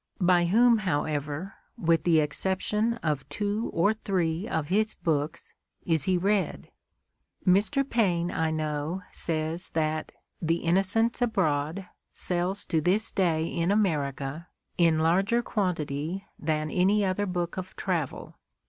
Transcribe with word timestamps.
By 0.19 0.45
whom, 0.45 0.79
however, 0.79 1.53
with 1.77 2.05
the 2.05 2.21
exception 2.21 2.95
of 3.03 3.29
two 3.29 3.69
or 3.71 3.93
three 3.93 4.47
of 4.47 4.69
his 4.69 4.95
books, 4.95 5.53
is 5.85 6.05
he 6.05 6.17
read? 6.17 6.71
Mr. 7.45 7.87
Paine, 7.87 8.31
I 8.31 8.49
know, 8.49 9.03
says 9.11 9.69
that 9.75 10.11
"The 10.41 10.55
Innocents 10.63 11.21
Abroad" 11.21 11.87
seUs 12.15 12.65
to 12.69 12.81
this 12.81 13.11
day 13.11 13.43
in 13.43 13.69
America 13.69 14.47
in 14.75 14.97
larger 14.97 15.43
quantity 15.43 16.25
than 16.39 16.71
any 16.71 17.05
other 17.05 17.27
book 17.27 17.55
of 17.57 17.75
travel. 17.75 18.37